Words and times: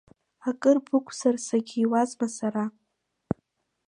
Акыр 0.49 0.77
бықәзар, 0.85 1.35
сагьиуазма 1.45 2.27
сара? 2.37 2.63